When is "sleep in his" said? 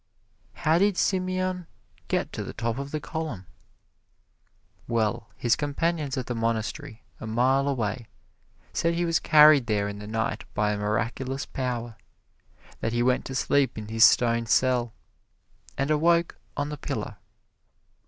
13.35-14.03